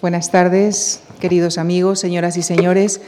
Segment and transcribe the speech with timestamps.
[0.00, 3.00] Buenas tardes, queridos amigos, señoras y señores.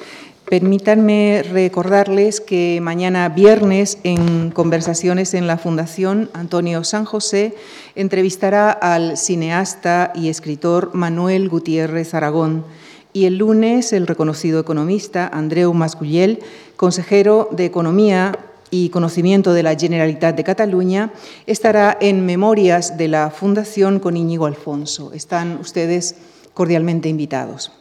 [0.48, 7.54] Permítanme recordarles que mañana viernes en Conversaciones en la Fundación Antonio San José
[7.94, 12.64] entrevistará al cineasta y escritor Manuel Gutiérrez Aragón
[13.12, 16.40] y el lunes el reconocido economista Andreu Mascullel,
[16.76, 18.36] consejero de Economía
[18.72, 21.12] y Conocimiento de la Generalitat de Cataluña,
[21.46, 25.12] estará en Memorias de la Fundación con Íñigo Alfonso.
[25.12, 26.16] Están ustedes
[26.54, 27.72] cordialmente invitados.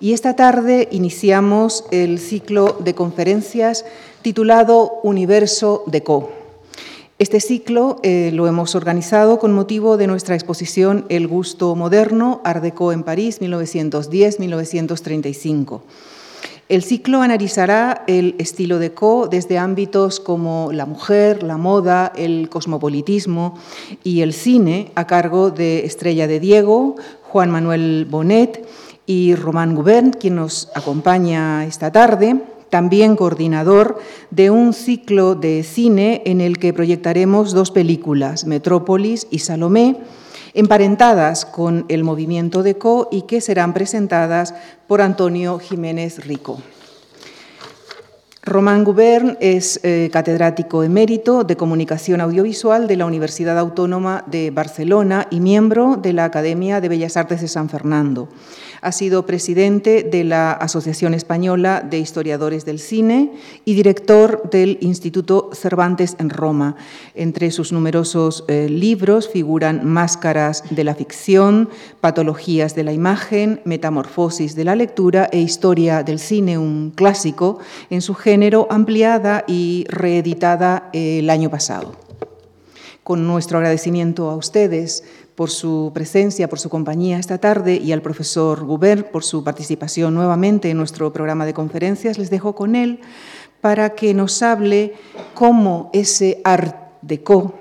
[0.00, 3.84] Y esta tarde iniciamos el ciclo de conferencias
[4.22, 6.32] titulado Universo de Co.
[7.18, 12.62] Este ciclo eh, lo hemos organizado con motivo de nuestra exposición El gusto moderno, Art
[12.62, 15.82] Deco en París, 1910-1935.
[16.70, 22.48] El ciclo analizará el estilo de Co desde ámbitos como la mujer, la moda, el
[22.48, 23.58] cosmopolitismo
[24.04, 26.96] y el cine a cargo de Estrella de Diego,
[27.30, 28.66] Juan Manuel Bonet
[29.06, 34.00] y Román Gubern, quien nos acompaña esta tarde, también coordinador
[34.30, 39.98] de un ciclo de cine en el que proyectaremos dos películas, Metrópolis y Salomé,
[40.54, 44.54] emparentadas con el movimiento de CO y que serán presentadas
[44.88, 46.58] por Antonio Jiménez Rico.
[48.42, 55.26] Román Gubern es eh, catedrático emérito de Comunicación Audiovisual de la Universidad Autónoma de Barcelona
[55.30, 58.30] y miembro de la Academia de Bellas Artes de San Fernando.
[58.82, 63.32] Ha sido presidente de la Asociación Española de Historiadores del Cine
[63.66, 66.76] y director del Instituto Cervantes en Roma.
[67.14, 71.68] Entre sus numerosos eh, libros figuran Máscaras de la ficción,
[72.00, 77.58] Patologías de la imagen, Metamorfosis de la lectura e Historia del cine, un clásico
[77.90, 81.96] en su género ampliada y reeditada el año pasado.
[83.02, 85.04] Con nuestro agradecimiento a ustedes
[85.40, 90.12] por su presencia, por su compañía esta tarde y al profesor Guber por su participación
[90.12, 92.18] nuevamente en nuestro programa de conferencias.
[92.18, 93.00] Les dejo con él
[93.62, 94.92] para que nos hable
[95.32, 97.54] cómo ese art déco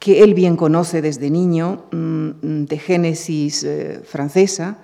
[0.00, 4.78] que él bien conoce desde niño, mm, de génesis eh, francesa,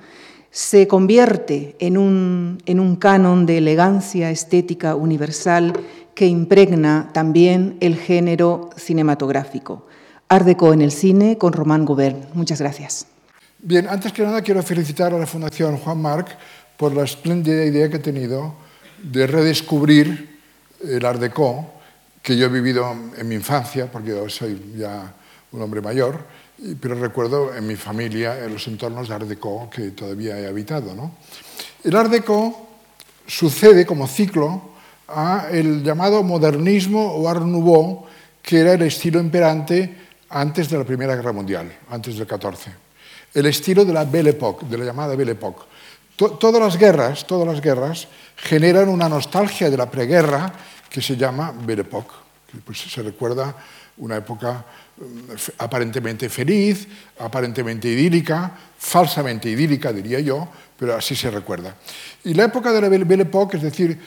[0.53, 5.73] se convierte en un, en un canon de elegancia estética universal
[6.15, 9.87] que impregna también el género cinematográfico.
[10.33, 12.29] Ardeco en el cine con Román Gobern.
[12.33, 13.07] Muchas gracias.
[13.59, 16.39] Bien, antes que nada quiero felicitar a la Fundación Juan Marc
[16.79, 18.55] por la espléndida idea que ha tenido
[19.03, 20.41] de redescubrir
[20.83, 21.21] el Art
[22.23, 25.13] que yo he vivido en mi infancia, porque yo soy ya
[25.53, 26.25] un hombre mayor,
[26.81, 29.29] pero recuerdo en mi familia, en los entornos de Art
[29.71, 30.95] que todavía he habitado.
[30.95, 31.13] ¿no?
[31.85, 32.11] El Art
[33.27, 34.63] sucede como ciclo
[35.09, 38.07] a el llamado modernismo o Art Nouveau,
[38.41, 40.02] que era el estilo imperante
[40.33, 42.73] antes de la Primera Guerra Mundial, antes del 14.
[43.35, 45.63] El estilo de la Belle Époque, de la llamada Belle Époque.
[46.17, 50.53] todas las guerras, todas las guerras generan una nostalgia de la preguerra
[50.89, 52.15] que se llama Belle Époque,
[52.51, 53.55] que pues, se recuerda
[53.99, 54.65] una época
[54.97, 56.87] mm, aparentemente feliz,
[57.19, 61.77] aparentemente idílica, falsamente idílica, diría yo, pero así se recuerda.
[62.25, 63.99] Y la época de la Belle Époque, es decir,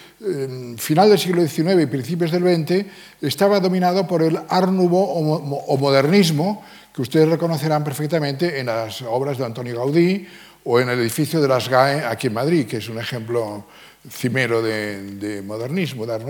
[0.78, 2.86] final del siglo XIX y principios del XX,
[3.22, 9.46] estaba dominado por el Art o modernismo, que ustedes reconocerán perfectamente en las obras de
[9.46, 10.28] Antonio Gaudí
[10.64, 13.66] o en el edificio de las GAE aquí en Madrid, que es un ejemplo
[14.10, 16.26] cimero de, modernismo, de Art.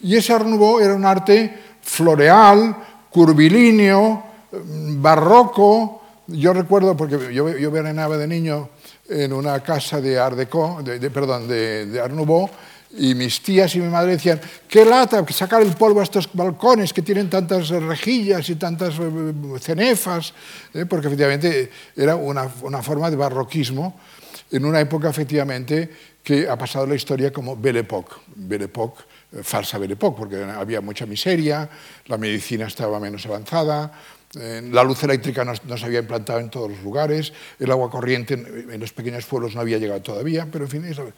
[0.00, 0.46] Y ese Art
[0.80, 2.76] era un arte floreal,
[3.10, 4.24] curvilíneo,
[4.98, 6.02] barroco.
[6.28, 8.68] Yo recuerdo, porque yo, yo veranaba de niño
[9.08, 12.00] en una casa de Art de, perdón, de, de
[12.98, 16.92] y mis tías y mi madre decían, qué lata sacar el polvo a estos balcones
[16.92, 20.32] que tienen tantas rejillas y tantas eh, cenefas,
[20.72, 20.86] ¿eh?
[20.86, 23.98] porque efectivamente era una, una, forma de barroquismo
[24.50, 25.90] en una época efectivamente
[26.22, 30.42] que ha pasado la historia como Belle Époque, Belle Époque, eh, falsa Belle Époque, porque
[30.42, 31.68] había mucha miseria,
[32.06, 33.92] la medicina estaba menos avanzada,
[34.34, 38.80] la luz eléctrica no, se había implantado en todos los lugares, el agua corriente en,
[38.80, 40.84] los pequeños pueblos no había llegado todavía, pero en fin.
[40.84, 41.10] Eso.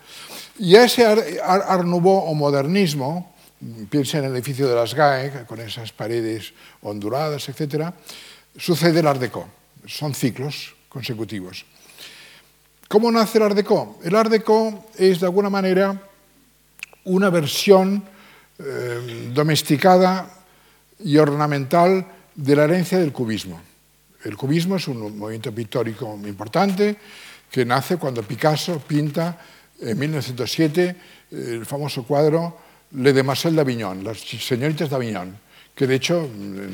[0.58, 3.34] Y ese Art, o modernismo,
[3.90, 6.52] piensa en el edificio de las GAE, con esas paredes
[6.82, 7.92] onduladas, etc.,
[8.56, 9.48] sucede el Art Deco.
[9.86, 11.64] Son ciclos consecutivos.
[12.88, 13.98] ¿Cómo nace el Art Deco?
[14.04, 16.00] El Art Deco es, de alguna manera,
[17.04, 18.04] una versión
[18.58, 20.30] eh, domesticada
[21.00, 22.06] y ornamental
[22.38, 23.60] de la herencia del cubismo.
[24.22, 26.96] El cubismo es un movimiento pictórico importante
[27.50, 29.38] que nace cuando Picasso pinta
[29.80, 30.96] en 1907
[31.32, 32.56] el famoso cuadro
[32.92, 35.34] Le Demoiselles d'Avignon, las señoritas d'Avignon,
[35.74, 36.30] que de hecho,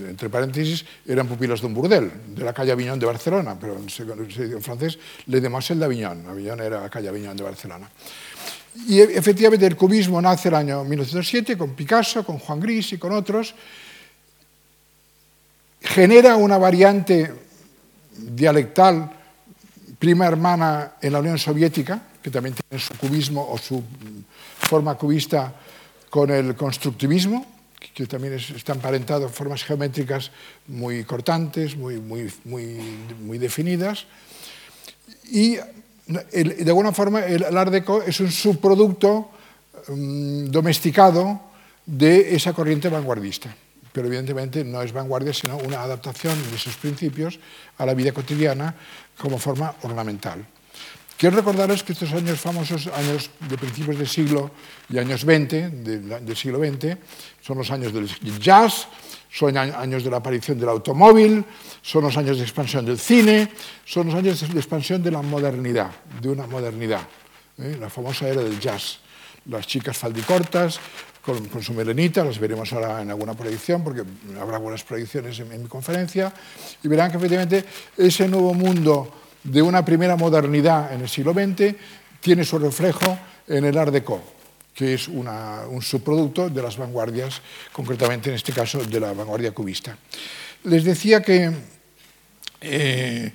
[0.08, 4.62] entre paréntesis, eran pupilos de un burdel, de la calle Aviñón de Barcelona, pero en
[4.62, 6.28] francés, Le Demoiselle d'Avignon.
[6.28, 7.88] Avignon era la calle Aviñón de Barcelona.
[8.86, 13.12] Y efectivamente el cubismo nace el año 1907 con Picasso, con Juan Gris y con
[13.12, 13.54] otros.
[15.94, 17.32] Genera una variante
[18.18, 19.12] dialectal
[19.96, 23.80] prima hermana en la Unión Soviética, que también tiene su cubismo o su
[24.58, 25.54] forma cubista
[26.10, 27.46] con el constructivismo,
[27.94, 30.32] que también está emparentado en formas geométricas
[30.66, 34.06] muy cortantes, muy, muy, muy, definidas.
[35.30, 35.58] Y
[36.08, 39.30] de alguna forma el, Art Deco es un subproducto
[39.86, 41.40] um, domesticado
[41.86, 43.54] de esa corriente vanguardista.
[43.94, 47.38] Pero evidentemente no es vanguardia, sino una adaptación de esos principios
[47.78, 48.74] a la vida cotidiana
[49.16, 50.44] como forma ornamental.
[51.16, 54.50] Quiero recordaros que estos años famosos, años de principios del siglo
[54.90, 55.70] y años 20,
[56.26, 56.98] del siglo XX,
[57.40, 58.10] son los años del
[58.40, 58.88] jazz,
[59.30, 61.44] son años de la aparición del automóvil,
[61.80, 63.48] son los años de expansión del cine,
[63.84, 67.06] son los años de expansión de la modernidad, de una modernidad,
[67.58, 67.76] ¿eh?
[67.78, 68.98] la famosa era del jazz.
[69.46, 70.80] Las chicas faldicortas,
[71.24, 74.02] con, con, su melenita, las veremos ahora en alguna proyección, porque
[74.38, 76.32] habrá algunas proyecciones en, mi conferencia,
[76.82, 77.64] y verán que efectivamente
[77.96, 79.12] ese nuevo mundo
[79.42, 81.74] de una primera modernidad en el siglo XX
[82.20, 83.18] tiene su reflejo
[83.48, 84.22] en el Art Deco,
[84.74, 87.40] que es un subproducto de las vanguardias,
[87.72, 89.96] concretamente en este caso de la vanguardia cubista.
[90.64, 91.52] Les decía que
[92.60, 93.32] eh,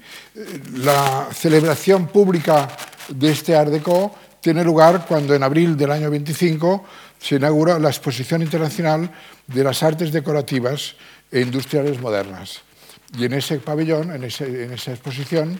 [0.77, 2.67] la celebración pública
[3.09, 6.85] de este Art Deco tiene lugar cuando en abril del año 25
[7.19, 9.11] se inaugura la Exposición Internacional
[9.47, 10.95] de las Artes Decorativas
[11.31, 12.61] e Industriales Modernas.
[13.17, 15.59] Y en ese pabellón, en, en esa exposición,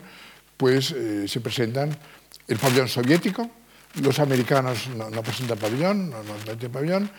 [0.56, 1.96] pues eh, se presentan
[2.48, 3.48] el pabellón soviético,
[4.02, 7.10] los americanos no, presentan pabellón, no, no meten pabellón,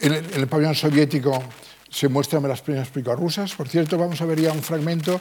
[0.00, 1.42] en el, en el, pabellón soviético
[1.88, 3.54] se muestran las primeras películas rusas.
[3.54, 5.20] Por cierto, vamos a ver ya un fragmento,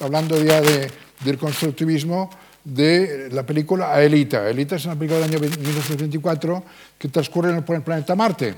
[0.00, 0.90] hablando ya de,
[1.24, 2.30] del constructivismo,
[2.64, 4.44] de la película Aelita.
[4.44, 6.64] Aelita es una película del año 1924
[6.98, 8.54] que transcurre en el planeta Marte.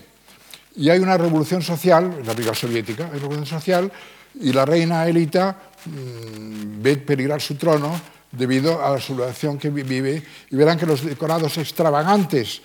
[0.77, 3.93] Y hay una revolución social, la película soviética, hay una revolución social,
[4.41, 5.57] y la reina Aelita
[5.87, 7.99] mmm, ve peligrar su trono
[8.31, 12.61] debido a la sublevación que vive, y verán que los decorados extravagantes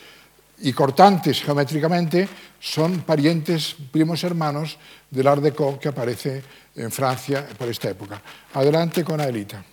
[0.59, 2.27] y cortantes geométricamente
[2.59, 4.77] son parientes, primos hermanos
[5.09, 6.43] del Art Deco que aparece
[6.75, 8.21] en Francia por esta época.
[8.53, 9.63] Adelante con Aelita.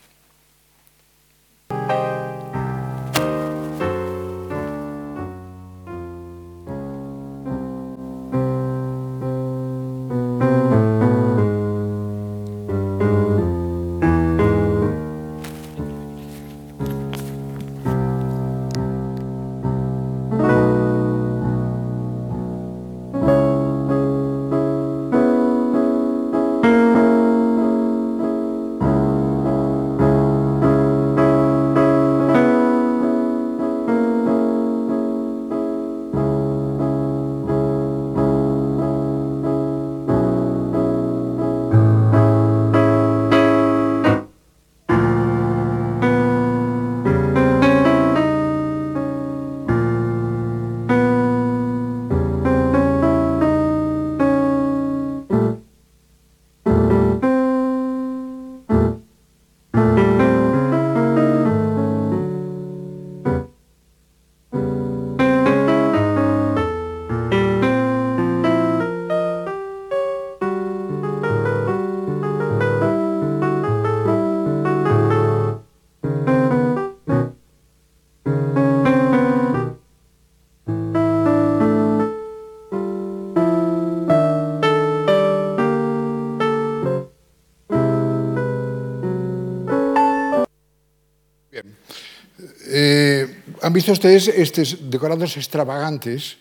[93.79, 96.35] visto ustedes estes decorados extravagantes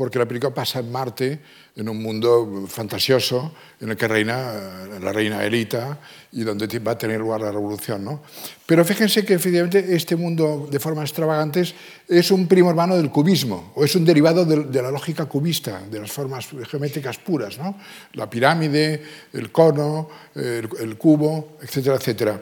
[0.00, 1.40] porque la película pasa en Marte,
[1.76, 5.98] en un mundo fantasioso, en el que reina la reina Elita
[6.32, 8.02] y donde va a tener lugar la revolución.
[8.02, 8.22] ¿no?
[8.64, 11.74] Pero fíjense que efectivamente este mundo de formas extravagantes
[12.08, 15.82] es un primo hermano del cubismo, o es un derivado de, de la lógica cubista,
[15.90, 17.76] de las formas geométricas puras, ¿no?
[18.14, 19.02] la pirámide,
[19.34, 22.40] el cono, el, el, cubo, etcétera, etcétera.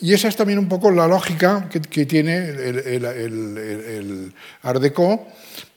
[0.00, 4.80] Y esa es también un poco la lógica que, que tiene el, el, el Art
[4.80, 5.28] Deco,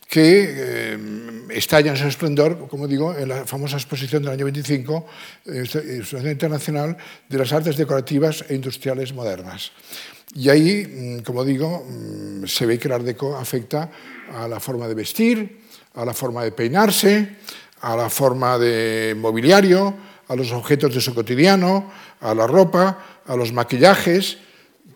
[0.07, 0.97] que eh,
[1.49, 5.05] estalla en su esplendor, como digo, en la famosa exposición del año 25,
[5.45, 6.97] eh, Exposición Internacional
[7.27, 9.71] de las Artes Decorativas e Industriales Modernas.
[10.35, 13.91] Y ahí, mm, como digo, mm, se ve que el Art Deco afecta
[14.33, 15.59] a la forma de vestir,
[15.95, 17.37] a la forma de peinarse,
[17.81, 19.93] a la forma de mobiliario,
[20.27, 24.37] a los objetos de su cotidiano, a la ropa, a los maquillajes.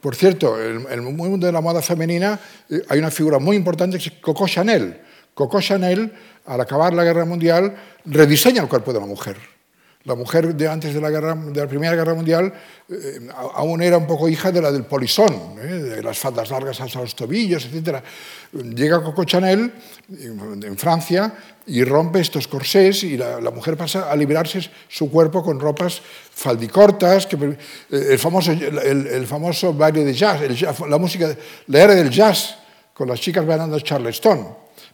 [0.02, 2.40] Por cierto, en el mundo de la moda femenina
[2.70, 5.00] eh, hay una figura muy importante que es Coco Chanel.
[5.34, 6.12] Coco Chanel,
[6.46, 9.38] al acabar la guerra mundial, rediseña el cuerpo de la mujer.
[10.06, 12.52] La mujer de antes de la, Primera Guerra Mundial
[12.90, 16.82] eh, aún era un poco hija de la del polisón, eh, de las faldas largas
[16.82, 18.04] hasta los tobillos, etc.
[18.74, 19.72] Llega Coco Chanel
[20.10, 21.32] en Francia
[21.68, 26.02] y rompe estos corsés y la, mujer pasa a liberarse su cuerpo con ropas
[26.34, 27.58] faldicortas, eh,
[27.92, 30.42] el, famoso, el, baile de jazz,
[30.90, 31.36] la música,
[31.68, 32.58] la era del jazz,
[32.94, 34.48] con las chicas bailando charleston.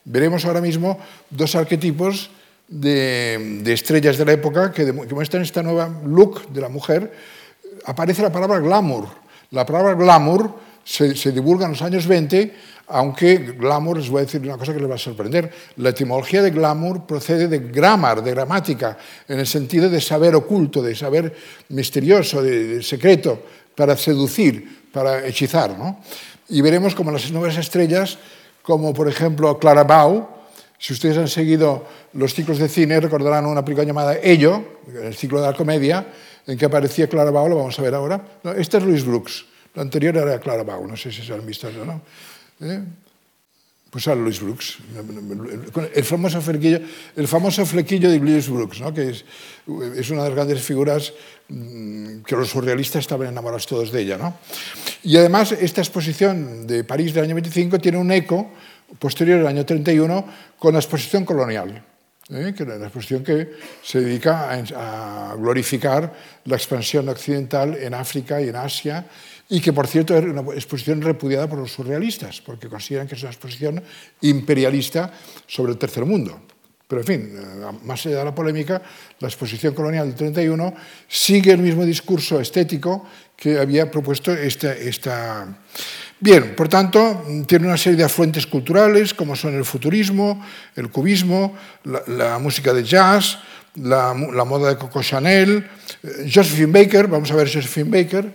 [0.03, 0.99] Veremos ahora mismo
[1.29, 2.29] dos arquetipos
[2.67, 7.11] de, estrellas de la época que, muestran esta nueva look de la mujer,
[7.85, 9.07] aparece la palabra glamour.
[9.51, 12.53] La palabra glamour se, divulga en los años 20,
[12.87, 16.41] aunque glamour, les voy a decir una cosa que les va a sorprender, la etimología
[16.41, 18.97] de glamour procede de grammar, de gramática,
[19.27, 21.33] en el sentido de saber oculto, de saber
[21.69, 23.41] misterioso, de, secreto,
[23.75, 25.75] para seducir, para hechizar.
[26.49, 28.17] Y veremos como las nuevas estrellas,
[28.61, 30.36] como por ejemplo Clara Bow,
[30.79, 34.63] si ustedes han seguido los ciclos de cine, recordarán una película llamada Ello,
[35.01, 36.05] el ciclo de la comedia,
[36.45, 38.39] en que aparecía Clara Bow, lo vamos a ver ahora.
[38.43, 41.45] No, este es Louis Brooks, lo anterior era Clara Bow, no sé si se han
[41.45, 42.01] visto o no.
[42.61, 42.81] ¿Eh?
[43.89, 44.79] Pues era Louis Brooks,
[45.95, 46.79] el famoso flequillo,
[47.15, 48.93] el famoso flequillo de Louis Brooks, ¿no?
[48.93, 49.25] que es,
[49.95, 51.13] es, una de las grandes figuras
[51.47, 54.17] mm, que los surrealistas estaban enamorados todos de ella.
[54.17, 54.37] ¿no?
[55.03, 58.51] Y además esta exposición de París del año 25 tiene un eco
[58.99, 60.25] posterior al año 31
[60.57, 61.83] con la exposición colonial,
[62.29, 62.53] ¿eh?
[62.55, 63.51] que es la exposición que
[63.83, 66.13] se dedica a, glorificar
[66.45, 69.05] la expansión occidental en África y en Asia
[69.49, 73.21] y que, por cierto, es una exposición repudiada por los surrealistas, porque consideran que es
[73.21, 73.81] una exposición
[74.21, 75.11] imperialista
[75.47, 76.41] sobre el tercer mundo.
[76.87, 78.81] Pero, en fin, eh, más allá de la polémica,
[79.19, 80.73] la exposición colonial del 31
[81.07, 85.47] sigue el mismo discurso estético que había propuesto esta, esta
[86.19, 90.43] Bien, por tanto, tiene una serie de afluentes culturales como son el futurismo,
[90.75, 93.37] el cubismo, la, música de jazz,
[93.75, 95.69] la, moda de Coco Chanel,
[96.01, 98.33] eh, Josephine Baker, vamos a ver Josephine Baker.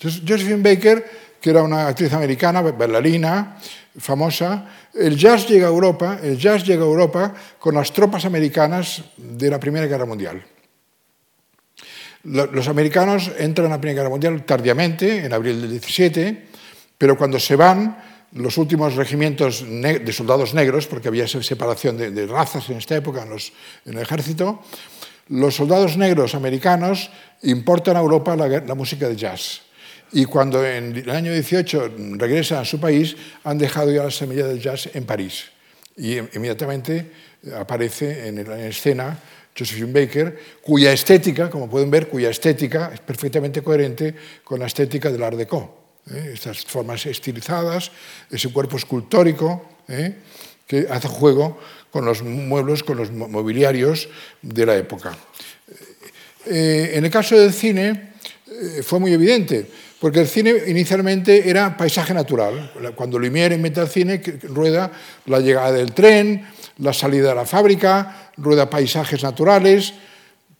[0.00, 1.04] Josephine Baker,
[1.44, 3.60] que era una actriz americana, bailarina,
[3.98, 9.04] famosa, el jazz llega a Europa, el jazz llega a Europa con las tropas americanas
[9.18, 10.42] de la Primera Guerra Mundial.
[12.22, 16.46] Los americanos entran a la Primera Guerra Mundial tardíamente, en abril del 17,
[16.96, 17.94] pero cuando se van,
[18.32, 23.92] los últimos regimientos de soldados negros, porque había separación de, razas en esta época en,
[23.94, 24.62] el ejército,
[25.28, 27.10] los soldados negros americanos
[27.42, 29.60] importan a Europa la, música de jazz.
[30.12, 34.46] Y cuando en el año 18 regresan a su país, han dejado ya la semilla
[34.46, 35.44] del jazz en París.
[35.96, 37.10] Y inmediatamente
[37.56, 39.18] aparece en, en escena
[39.56, 45.10] Josephine Baker, cuya estética, como pueden ver, cuya estética es perfectamente coherente con la estética
[45.10, 45.84] del Art Deco.
[46.10, 46.32] ¿eh?
[46.34, 47.90] Estas formas estilizadas,
[48.30, 50.14] ese cuerpo escultórico ¿eh?
[50.66, 51.58] que hace juego
[51.90, 54.08] con los muebles, con los mobiliarios
[54.42, 55.16] de la época.
[56.46, 58.14] Eh, en el caso del cine
[58.82, 59.66] fue muy evidente,
[60.04, 62.72] porque el cine inicialmente era paisaje natural.
[62.94, 64.20] Cuando Lumière inventa el cine,
[64.52, 64.92] rueda
[65.24, 66.44] la llegada del tren,
[66.80, 69.94] la salida de la fábrica, rueda paisajes naturales,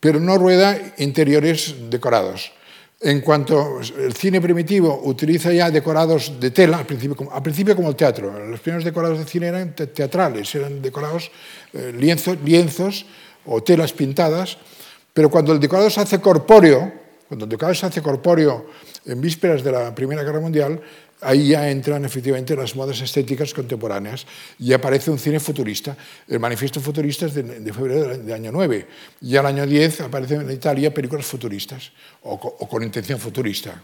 [0.00, 2.52] pero no rueda interiores decorados.
[3.02, 7.90] En cuanto el cine primitivo utiliza ya decorados de tela, al principio, al principio como
[7.90, 11.30] el teatro, los primeros decorados de cine eran teatrales, eran decorados
[11.74, 13.04] eh, lienzos
[13.44, 14.56] o telas pintadas,
[15.12, 18.66] pero cuando el decorado se hace corpóreo, cuando el decorado se hace corpóreo
[19.06, 20.80] en vísperas de la Primera Guerra Mundial,
[21.20, 24.26] ahí ya entran efectivamente las modas estéticas contemporáneas
[24.58, 25.96] y aparece un cine futurista.
[26.28, 28.86] El manifiesto futurista es de, febrero del año 9
[29.22, 33.82] y al año 10 aparecen en Italia películas futuristas o, con intención futurista.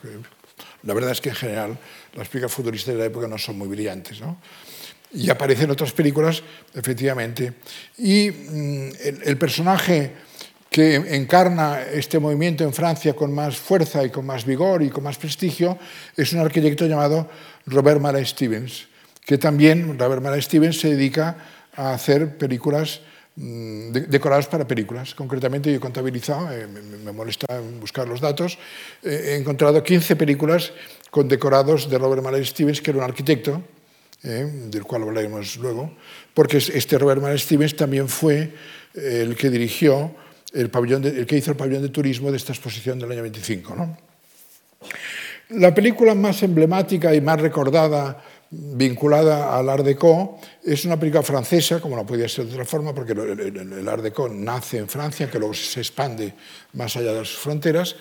[0.82, 1.78] La verdad es que en general
[2.14, 4.20] las películas futuristas de la época no son muy brillantes.
[5.12, 6.42] Y aparecen otras películas,
[6.75, 7.54] efectivamente.
[7.99, 8.90] Y mm,
[9.25, 10.12] el personaje
[10.70, 15.02] que encarna este movimiento en Francia con más fuerza y con más vigor y con
[15.02, 15.76] más prestigio,
[16.16, 17.28] es un arquitecto llamado
[17.66, 18.86] Robert Mara Stevens,
[19.26, 21.36] que también, Robert Mara Stevens, se dedica
[21.74, 23.00] a hacer películas
[23.34, 25.12] mm, decoradas para películas.
[25.12, 28.56] Concretamente, yo he contabilizado, eh, me molesta buscar los datos,
[29.02, 30.72] eh, he encontrado 15 películas
[31.10, 33.60] con decorados de Robert Mara Stevens, que era un arquitecto,
[34.22, 35.96] eh, del cual hablaremos luego,
[36.32, 38.52] porque este Robert Mara Stevens también fue
[38.94, 40.14] el que dirigió
[40.52, 43.75] el, que hizo el pabellón de turismo de esta exposición del año 25.
[43.75, 43.97] ¿no?
[45.50, 50.38] La película más emblemática y más recordada vinculada al Art Deco.
[50.62, 54.28] Es una película francesa, como no podía ser de otra forma, porque el, Art Deco
[54.28, 56.35] nace en Francia, que luego se expande
[56.75, 57.97] más allá de sus fronteras.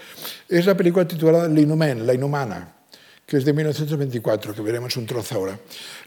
[0.48, 2.74] Es la película titulada L'Inhumaine, La Inhumana,
[3.26, 5.60] que es de 1924, que veremos un trozo ahora.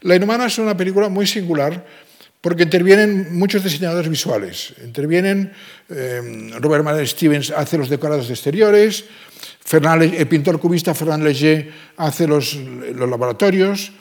[0.02, 1.84] La Inhumana es una película muy singular
[2.42, 4.74] porque intervienen muchos diseñadores visuales.
[4.84, 5.52] Intervienen,
[5.88, 9.04] eh, Robert Malley Stevens hace los decorados de exteriores,
[9.72, 13.92] el pintor cubista Fernand Léger hace los, los laboratorios,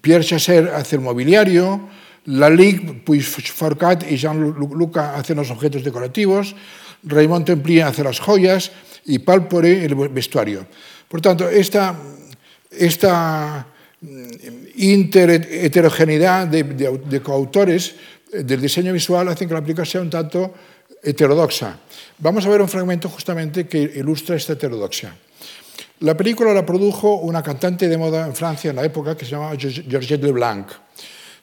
[0.00, 1.88] Pierre Chasser hace el mobiliario,
[2.26, 6.56] Lalique, Puig-Forcat y Jean-Luc hacen los objetos decorativos,
[7.04, 8.72] Raymond Templier hace las joyas
[9.04, 10.66] y Paul Poré el vestuario.
[11.08, 11.94] Por tanto, esta,
[12.70, 13.66] esta
[14.76, 17.94] interheterogeneidad de, de, coautores
[18.32, 20.52] eh, del diseño visual hacen que la película sea un tanto
[21.02, 21.78] heterodoxa.
[22.18, 25.14] Vamos a ver un fragmento justamente que ilustra esta heterodoxia.
[26.00, 29.32] La película la produjo una cantante de moda en Francia en la época que se
[29.32, 30.68] llamaba Georgette Leblanc.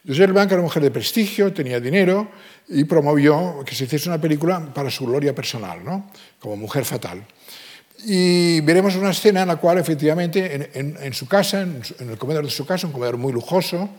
[0.06, 2.30] Georgette Leblanc era una mujer de prestigio, tenía dinero
[2.68, 6.12] y promovió que se hiciese una película para su gloria personal, ¿no?
[6.40, 7.24] como mujer fatal.
[8.04, 12.50] Y veremos una escena en la cual efectivamente en, su casa, en, el comedor de
[12.50, 13.90] su casa, un comedor muy lujoso,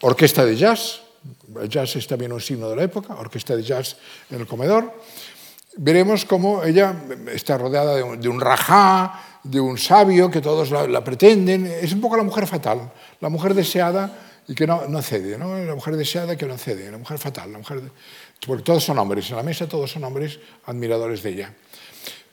[0.00, 1.02] orquesta de jazz,
[1.60, 3.96] el jazz es también un signo de la época, orquesta de jazz
[4.30, 4.92] en el comedor,
[5.76, 6.94] veremos cómo ella
[7.32, 11.92] está rodeada de un, de un rajá, de un sabio, que todos la, pretenden, es
[11.92, 12.90] un poco la mujer fatal,
[13.20, 14.18] la mujer deseada
[14.48, 15.58] y que no, no cede, ¿no?
[15.58, 17.82] la mujer deseada que no cede, la mujer fatal, la mujer
[18.46, 21.54] porque todos son hombres, en la mesa todos son hombres admiradores de ella.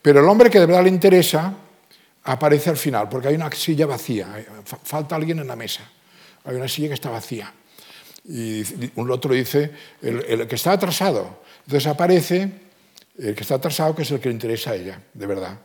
[0.01, 1.53] Pero el hombre que de verdad le interesa
[2.24, 4.46] aparece al final, porque hay una silla vacía,
[4.84, 5.82] falta alguien en la mesa,
[6.46, 7.53] hay una silla que está vacía.
[8.25, 8.63] Y
[8.96, 11.41] un otro dice, el, que está atrasado.
[11.65, 12.51] Entonces aparece
[13.18, 15.58] el que está atrasado, que es el que le interesa a ella, de verdad.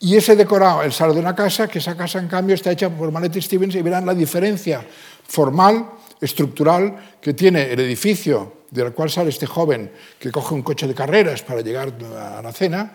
[0.00, 2.90] Y ese decorado, el salón de una casa, que esa casa en cambio está hecha
[2.90, 4.84] por Manetti Stevens y verán la diferencia
[5.26, 5.90] formal,
[6.20, 10.94] estructural, que tiene el edificio del cual sale este joven que coge un coche de
[10.94, 12.92] carreras para llegar a la cena,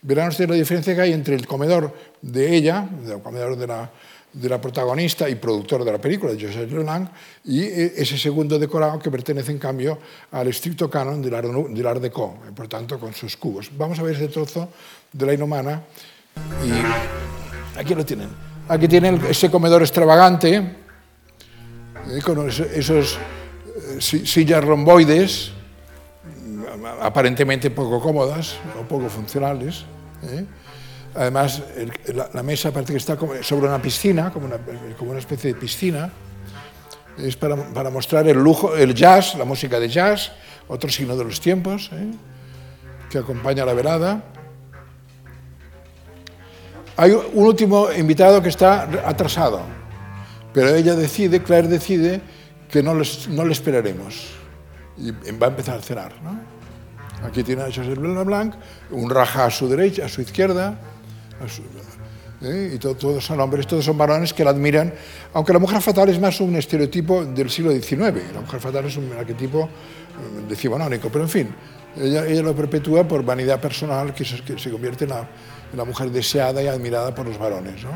[0.00, 3.90] verán ustedes la diferencia que hay entre el comedor de ella, el comedor de la,
[4.32, 7.10] de la protagonista y productor de la película, de Joseph Leblanc,
[7.44, 9.98] y e, ese segundo decorado que pertenece en cambio
[10.32, 13.70] al estricto canon del Art, del art Deco, por tanto con sus cubos.
[13.76, 14.70] Vamos a ver ese trozo
[15.12, 15.82] de la inhumana
[16.64, 18.30] y aquí lo tienen.
[18.66, 23.18] Aquí tienen ese comedor extravagante, eh, con esos
[24.00, 25.52] sillas romboides,
[27.00, 29.84] aparentemente poco cómodas o poco funcionales.
[30.22, 30.44] ¿eh?
[31.14, 31.62] Además,
[32.32, 36.10] la, mesa parece que está sobre una piscina, como una, especie de piscina.
[37.16, 40.30] Es para, para, mostrar el lujo, el jazz, la música de jazz,
[40.68, 42.12] otro signo de los tiempos, ¿eh?
[43.10, 44.22] que acompaña la velada.
[46.96, 49.62] Hay un último invitado que está atrasado,
[50.52, 52.20] pero ella decide, Claire decide,
[52.70, 54.26] que no, no le esperaremos.
[54.96, 56.12] Y va a empezar a cenar.
[56.22, 56.38] ¿no?
[57.26, 58.54] Aquí tiene a José Blanc,
[58.90, 60.78] un raja a su derecha, a su izquierda,
[62.42, 62.72] ¿eh?
[62.74, 64.92] y todos son hombres, todos son varones que la admiran,
[65.32, 68.96] aunque la mujer fatal es más un estereotipo del siglo XIX, la mujer fatal es
[68.96, 71.48] un arquetipo eh, decimonónico, pero en fin,
[71.96, 75.28] ella, ella, lo perpetúa por vanidad personal que se, que se convierte en la,
[75.72, 77.82] en la, mujer deseada y admirada por los varones.
[77.82, 77.90] ¿no?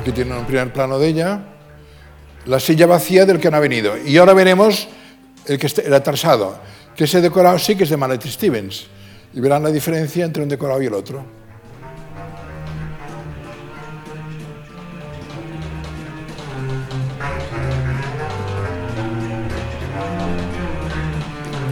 [0.00, 1.40] Aquí tienen un primer plano de ella.
[2.46, 3.98] La silla vacía del que no ha venido.
[3.98, 4.88] Y ahora veremos
[5.44, 6.58] el, que el atrasado,
[6.96, 8.86] que ese decorado sí que es de Mallet Stevens.
[9.34, 11.22] Y verán la diferencia entre un decorado y el otro.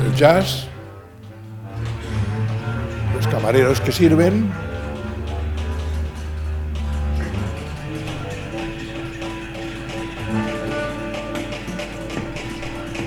[0.04, 0.66] El jazz,
[3.16, 4.52] los camareros que sirven,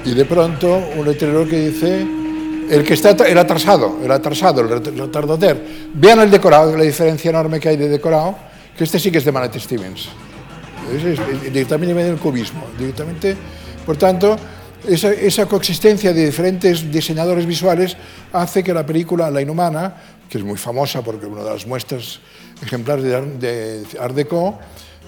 [0.06, 2.06] y de pronto un letrero que dice
[2.70, 5.62] el que está el atrasado, el atrasado, el retardoter.
[5.94, 8.36] Vean el decorado, la diferencia enorme que hay de decorado,
[8.78, 10.08] que este sí que es de Manet Stevens.
[11.52, 12.64] directamente viene del cubismo.
[12.78, 13.36] Directamente,
[13.86, 14.38] por tanto,
[14.88, 17.98] esa, esa, coexistencia de diferentes diseñadores visuales
[18.32, 19.94] hace que la película La Inhumana,
[20.30, 22.20] que es muy famosa porque es una de las muestras
[22.64, 24.58] ejemplares de, de Art Deco,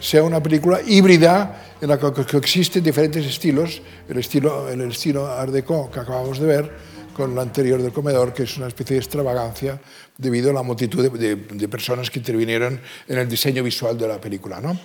[0.04, 5.54] sea una película híbrida en la que existen diferentes estilos, el estilo, el estilo Art
[5.54, 6.72] Deco que acabamos de ver,
[7.16, 9.80] con el anterior del comedor, que es una especie de extravagancia
[10.18, 14.20] debido a la multitud de, de, personas que intervinieron en el diseño visual de la
[14.20, 14.60] película.
[14.60, 14.78] ¿no?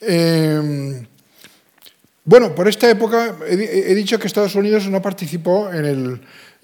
[0.00, 1.06] Eh,
[2.24, 6.20] bueno, por esta época he, he, dicho que Estados Unidos no participó en el,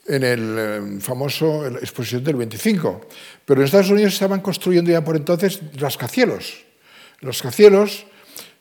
[0.07, 3.01] en el eh, famoso exposición del 25.
[3.47, 6.70] Pero en Estados Unidos estaban construyendo ya por entonces rascacielos.
[7.23, 8.07] Rascacielos,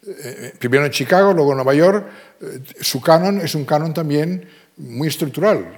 [0.06, 2.10] eh, primero en Chicago, luego en Nueva York,
[2.80, 5.78] su canon es un canon también muy estructural.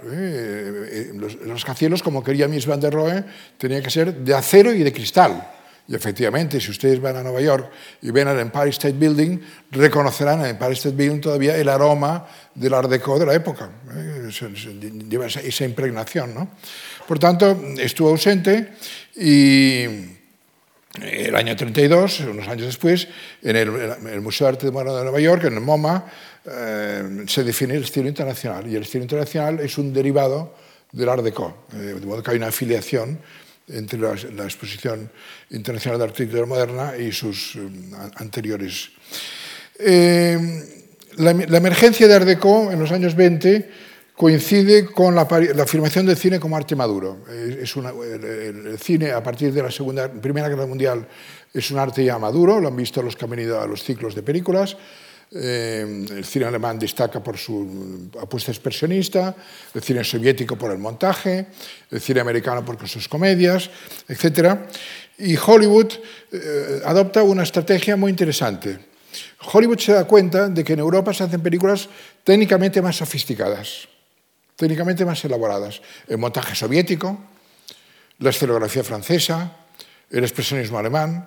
[1.14, 3.24] Los, rascacielos, como quería Miss Van der Rohe,
[3.58, 5.48] tenían que ser de acero y de cristal.
[5.88, 9.38] Y efectivamente, si ustedes van a Nueva York y ven al Empire State Building,
[9.72, 13.68] reconocerán en el Empire State Building todavía el aroma del Art Deco de la época.
[13.92, 14.30] ¿eh?
[15.08, 16.34] Lleva esa impregnación.
[16.34, 16.48] ¿no?
[17.06, 18.74] Por tanto, estuvo ausente
[19.16, 19.84] y
[21.00, 23.08] el año 32, unos años después,
[23.42, 26.04] en el, Museo de Arte Moderno de Nueva York, en el MoMA,
[26.44, 28.70] eh, se define el estilo internacional.
[28.70, 30.54] Y el estilo internacional es un derivado
[30.92, 33.18] del Art Deco, eh, de modo que hay una afiliación
[33.68, 35.10] entre la, Exposición
[35.50, 37.60] Internacional de Arquitectura Moderna y sus eh,
[38.16, 38.90] anteriores.
[39.78, 40.38] Eh,
[41.16, 43.70] la, emergencia de Art Deco en los años 20
[44.16, 47.24] coincide con la, afirmación del cine como arte maduro.
[47.28, 51.06] El, cine a partir de la segunda, Primera Guerra Mundial
[51.52, 54.14] es un arte ya maduro, lo han visto los que han venido a los ciclos
[54.14, 54.76] de películas.
[55.34, 59.34] Eh, el cine alemán destaca por su apuesta expresionista,
[59.72, 61.46] el cine soviético por el montaje,
[61.90, 63.70] el cine americano por sus comedias,
[64.08, 64.58] etc.
[65.18, 65.90] Y Hollywood
[66.32, 68.78] eh, adopta una estrategia muy interesante.
[69.52, 71.88] Hollywood se da cuenta de que en Europa se hacen películas
[72.24, 73.88] técnicamente más sofisticadas,
[74.56, 75.80] técnicamente más elaboradas.
[76.08, 77.18] El montaje soviético,
[78.18, 79.56] la escenografía francesa,
[80.10, 81.26] el expresionismo alemán.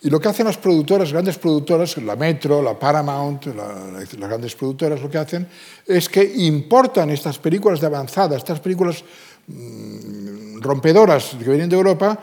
[0.00, 5.00] Y lo que hacen las productoras, grandes productoras, la Metro, la Paramount, las grandes productoras,
[5.00, 5.48] lo que hacen
[5.84, 9.02] es que importan estas películas de avanzada, estas películas
[9.48, 12.16] mm, rompedoras que vienen de Europa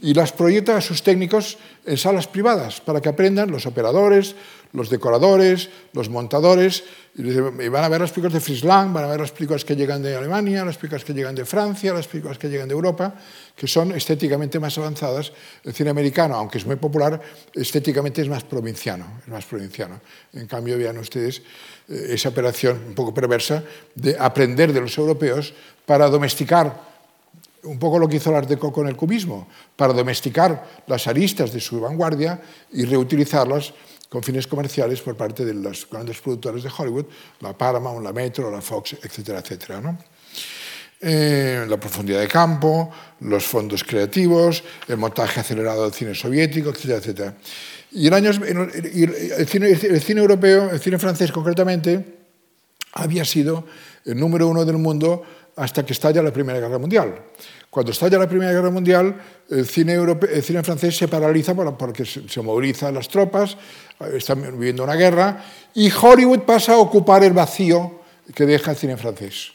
[0.00, 4.36] y las proyectan a sus técnicos en salas privadas para que aprendan los operadores,
[4.72, 6.84] los decoradores, los montadores,
[7.16, 10.02] y van a ver las películas de Frisland, van a ver las películas que llegan
[10.02, 13.14] de Alemania, las películas que llegan de Francia, las películas que llegan de Europa,
[13.54, 15.32] que son estéticamente más avanzadas.
[15.64, 17.18] El cine americano, aunque es muy popular,
[17.54, 19.20] estéticamente es más provinciano.
[19.22, 20.00] Es más provinciano.
[20.34, 21.40] En cambio, vean ustedes
[21.88, 25.54] eh, esa operación un poco perversa de aprender de los europeos
[25.86, 26.95] para domesticar
[27.66, 31.52] un poco lo que hizo el Art Deco con el cubismo, para domesticar las aristas
[31.52, 32.40] de su vanguardia
[32.72, 33.74] y reutilizarlas
[34.08, 37.06] con fines comerciales por parte de los grandes productores de Hollywood,
[37.40, 39.98] la Paramount, la Metro, la Fox, etcétera, etcétera.
[41.00, 46.98] Eh, la profundidad de campo, los fondos creativos, el montaje acelerado del cine soviético, etcétera,
[46.98, 47.34] etcétera.
[47.92, 52.16] Y el, año, el, cine, el cine europeo, el cine francés concretamente,
[52.92, 53.66] había sido
[54.04, 55.22] el número uno del mundo
[55.56, 57.14] hasta que estalla la Primera Guerra Mundial.
[57.70, 62.42] Cuando estalla la Primera Guerra Mundial, el cine, el cine francés se paraliza porque se
[62.42, 63.56] movilizan las tropas,
[64.12, 68.00] están viviendo una guerra, y Hollywood pasa a ocupar el vacío
[68.34, 69.52] que deja el cine francés.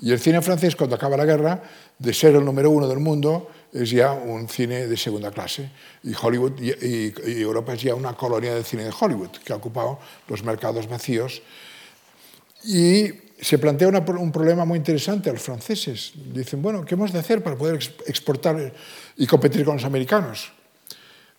[0.00, 1.62] Y el cine francés, cuando acaba la guerra,
[1.98, 5.70] de ser el número uno del mundo, es ya un cine de segunda clase.
[6.04, 9.98] Y Hollywood y, Europa es ya una colonia del cine de Hollywood, que ha ocupado
[10.28, 11.42] los mercados vacíos.
[12.64, 16.12] Y se plantea un problema muy interesante a los franceses.
[16.34, 18.72] Dicen, bueno, ¿qué hemos de hacer para poder exportar
[19.16, 20.52] y competir con los americanos?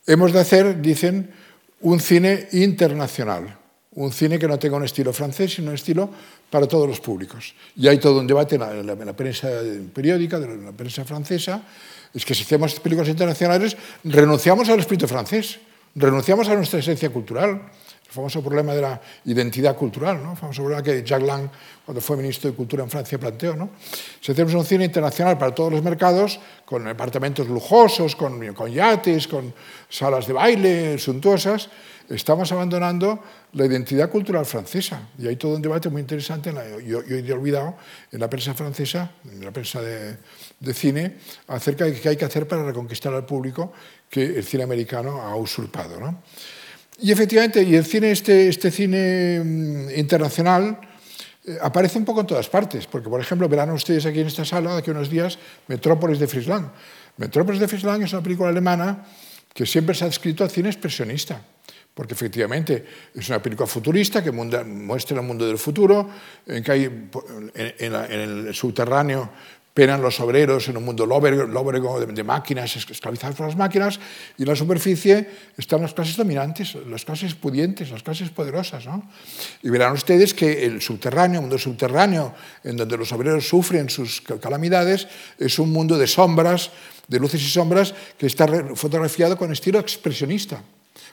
[0.07, 1.31] Hemos de hacer, dicen,
[1.81, 3.57] un cine internacional,
[3.95, 6.09] un cine que no tenga un estilo francés, sino un estilo
[6.49, 7.53] para todos los públicos.
[7.75, 9.49] Y hay todo un debate en la, prensa
[9.93, 11.63] periódica, de la prensa francesa,
[12.13, 15.59] es que si hacemos películas internacionales, renunciamos al espíritu francés,
[15.95, 17.61] renunciamos a nuestra esencia cultural
[18.09, 20.31] el famoso problema de la identidad cultural, ¿no?
[20.31, 21.47] el famoso problema que Jacques Lang,
[21.85, 23.55] cuando fue ministro de Cultura en Francia, planteó.
[23.55, 23.69] ¿no?
[24.19, 29.27] Si hacemos un cine internacional para todos los mercados, con apartamentos lujosos, con, con yates,
[29.27, 29.53] con
[29.87, 31.69] salas de baile suntuosas,
[32.09, 33.19] estamos abandonando
[33.53, 35.09] la identidad cultural francesa.
[35.19, 36.51] Y hay todo un debate muy interesante,
[36.83, 37.75] yo, yo he olvidado,
[38.11, 40.17] en la prensa francesa, en la prensa de,
[40.59, 41.17] de, cine,
[41.47, 43.71] acerca de qué hay que hacer para reconquistar al público
[44.09, 45.99] que el cine americano ha usurpado.
[45.99, 46.23] ¿no?
[47.01, 50.79] Y efectivamente, y el cine, este, este cine mm, internacional,
[51.45, 54.43] eh, aparece un poco en todas partes, porque por ejemplo verán ustedes aquí en esta
[54.43, 56.69] sala, de unos días, Metrópolis de Friesland.
[57.17, 59.05] Metrópolis de Friesland es una película alemana
[59.53, 61.41] que siempre se ha descrito al cine expresionista,
[61.93, 62.85] porque efectivamente
[63.15, 66.09] es una película futurista que muestra el mundo del futuro,
[66.45, 66.83] en que hay
[67.55, 69.29] en el subterráneo
[69.79, 73.97] penan los obreros en un mundo lóbrego de, máquinas, esclavizados por las máquinas,
[74.37, 78.85] y en la superficie están las clases dominantes, las clases pudientes, las clases poderosas.
[78.85, 79.09] ¿no?
[79.63, 84.19] Y verán ustedes que el subterráneo, el mundo subterráneo, en donde los obreros sufren sus
[84.19, 86.71] calamidades, es un mundo de sombras,
[87.07, 90.61] de luces y sombras, que está fotografiado con estilo expresionista.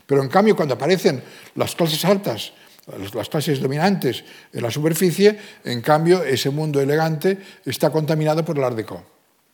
[0.06, 1.22] Pero en cambio, cuando aparecen
[1.54, 2.50] las clases altas,
[2.86, 8.64] las clases dominantes en la superficie, en cambio ese mundo elegante está contaminado por el
[8.64, 9.02] Art Deco.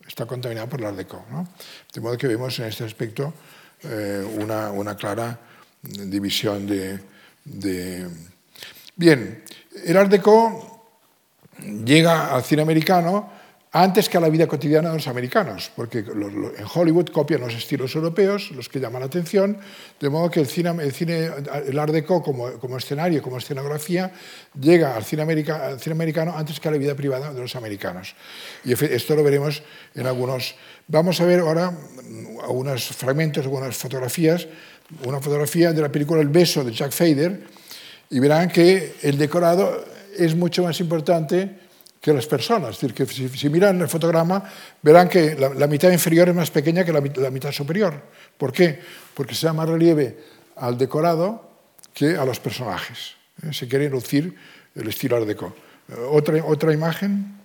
[0.07, 1.25] Está contaminado por el Art Deco.
[1.31, 1.47] ¿no?
[1.93, 3.33] De modo que vemos en este aspecto
[3.83, 5.39] eh, una, una, clara
[5.81, 6.99] división de,
[7.43, 8.07] de...
[8.95, 9.43] Bien,
[9.85, 10.73] el Art Deco
[11.83, 13.31] llega al cine americano
[13.75, 17.95] antes que a la vida cotidiana de los americanos, porque en Hollywood copian los estilos
[17.95, 19.57] europeos, los que llaman la atención,
[19.99, 21.31] de modo que el cine, el, cine,
[21.65, 24.11] el Art Deco como, como, escenario, como escenografía,
[24.59, 28.13] llega al cine, al cine, americano antes que a la vida privada de los americanos.
[28.63, 29.63] Y esto lo veremos
[29.95, 30.53] en algunos...
[30.87, 31.75] Vamos a ver ahora
[32.43, 34.47] algunos fragmentos, algunas fotografías,
[35.03, 37.41] una fotografía de la película El beso de Jack Fader,
[38.11, 39.83] y verán que el decorado
[40.15, 41.62] es mucho más importante
[42.03, 42.71] que las personas.
[42.71, 44.43] Es decir, que si, miran el fotograma
[44.81, 47.95] verán que la, mitad inferior es más pequeña que la, mitad superior.
[48.37, 48.77] ¿Por qué?
[49.13, 50.17] Porque se da más relieve
[50.57, 51.49] al decorado
[51.93, 53.15] que a los personajes.
[53.41, 53.53] ¿eh?
[53.53, 54.35] Se quiere lucir
[54.75, 55.55] el estilo art deco.
[55.87, 57.39] Eh, otra, otra imagen.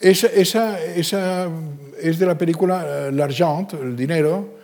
[0.00, 1.48] Esa, esa, esa,
[2.00, 4.58] es de la película eh, L'Argent, el dinero.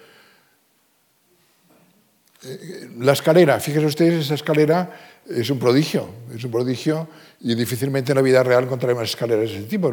[2.99, 4.91] La escalera, fíjense ustedes, esa escalera
[5.29, 7.09] es un prodigio, es un prodigio
[7.41, 9.93] y difícilmente en la vida real encontraremos escaleras de ese tipo,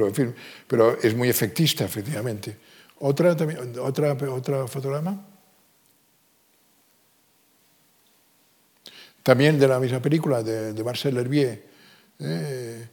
[0.67, 2.57] pero, es muy efectista, efectivamente.
[2.99, 5.25] ¿Otra, también, otra, otra fotograma?
[9.21, 11.63] También de la misma película, de, de Marcel Herbier,
[12.19, 12.87] eh,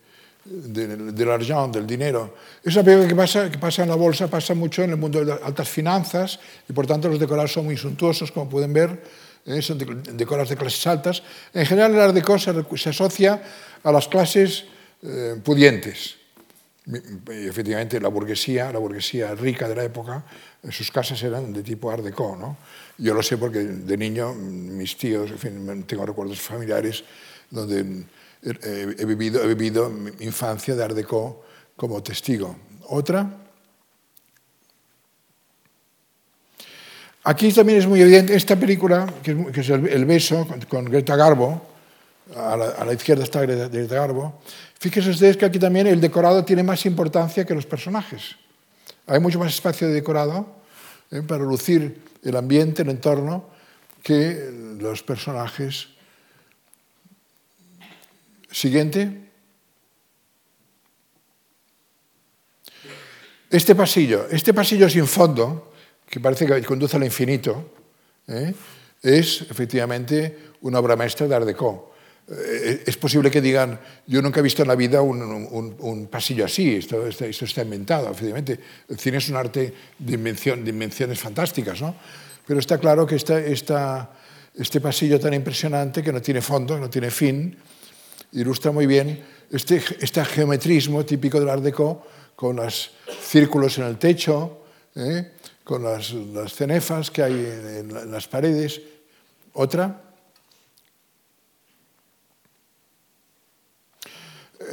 [0.44, 2.34] de, del argent, del dinero.
[2.64, 5.24] Es una película que pasa, que pasa en la bolsa, pasa mucho en el mundo
[5.24, 9.00] de altas finanzas y por tanto los decorados son muy suntuosos, como pueden ver,
[9.44, 9.78] eh, son
[10.16, 11.22] decorados de clases altas.
[11.52, 13.42] En general el art se, se asocia
[13.82, 14.64] a las clases
[15.02, 16.16] eh, pudientes.
[16.86, 20.24] Y efectivamente, la burguesía, la burguesía rica de la época,
[20.70, 22.04] sus casas eran de tipo art.
[22.04, 22.56] ¿no?
[22.98, 27.04] Yo lo sé porque de niño mis tíos, en fin, tengo recuerdos familiares
[27.50, 28.04] donde
[28.42, 30.96] he, he, vivido, he vivido mi infancia de art
[31.76, 32.56] como testigo.
[32.88, 33.41] Otra.
[37.24, 41.62] Aquí también es muy evidente esta película, que es, el, beso con, Greta Garbo,
[42.34, 44.40] a la, a la izquierda está Greta Garbo.
[44.80, 48.34] Fíjense ustedes que aquí también el decorado tiene más importancia que los personajes.
[49.06, 50.46] Hay mucho más espacio de decorado
[51.12, 51.22] ¿eh?
[51.22, 53.50] para lucir el ambiente, el entorno,
[54.02, 55.88] que los personajes.
[58.50, 59.28] Siguiente.
[63.50, 65.71] Este pasillo, este pasillo sin fondo,
[66.12, 67.72] que parece que conduce al infinito,
[68.28, 68.52] ¿eh?
[69.00, 71.94] es efectivamente una obra maestra de Art Deco.
[72.28, 76.06] Eh, es posible que digan, yo nunca he visto en la vida un, un, un
[76.08, 78.60] pasillo así, esto, esto, esto, está inventado, efectivamente.
[78.90, 81.96] El cine es un arte de, invención, de invenciones fantásticas, ¿no?
[82.46, 84.10] Pero está claro que esta, esta,
[84.54, 87.56] este pasillo tan impresionante, que no tiene fondo, que no tiene fin,
[88.32, 89.18] ilustra muy bien
[89.50, 92.90] este, este geometrismo típico del Art Deco, con los
[93.26, 94.58] círculos en el techo,
[94.94, 95.40] ¿eh?
[95.64, 98.80] Con las, las, cenefas que hay en, en las paredes.
[99.52, 100.00] Otra.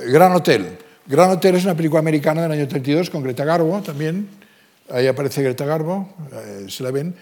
[0.08, 0.78] Gran Hotel.
[1.06, 4.30] Gran Hotel es una película americana del año 32 con Greta Garbo también.
[4.92, 7.16] Ahí aparece Greta Garbo, eh, se la ven.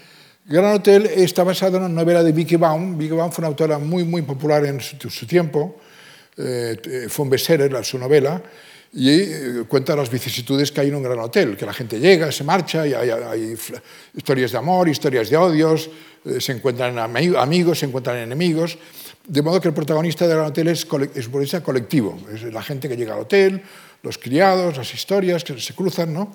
[0.46, 2.98] Gran Hotel está basado en una novela de Vicky Baum.
[2.98, 5.78] Vicky Baum fue una autora muy, muy popular en su, su tiempo.
[6.38, 8.42] Eh, fue un bestseller su novela
[8.98, 12.32] y eh, cuenta las vicisitudes que hay en un gran hotel, que la gente llega,
[12.32, 13.56] se marcha, y hay,
[14.16, 15.88] historias de amor, historias de odios,
[16.26, 18.76] eh, se encuentran amigos, se encuentran enemigos.
[19.28, 22.98] De modo que el protagonista del hotel es, es un colectivo, es la gente que
[22.98, 23.62] llega al hotel,
[24.02, 26.34] los criados, las historias que se cruzan, ¿no?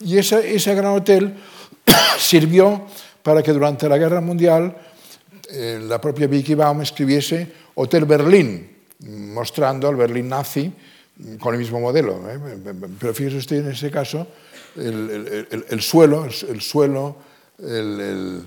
[0.00, 1.36] Y ese, ese gran hotel
[2.18, 2.86] sirvió
[3.22, 4.76] para que durante la Guerra Mundial
[5.48, 7.46] eh, la propia Vicky Baum escribiese
[7.76, 8.68] Hotel Berlín,
[9.06, 10.72] mostrando al Berlín nazi
[11.38, 12.20] con el mismo modelo.
[12.30, 12.38] ¿eh?
[12.98, 14.26] Pero fíjese usted en ese caso,
[14.76, 17.16] el, el, el suelo, el, suelo,
[17.58, 18.46] el,